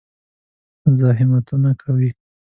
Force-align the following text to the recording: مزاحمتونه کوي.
مزاحمتونه 0.85 1.71
کوي. 1.83 2.11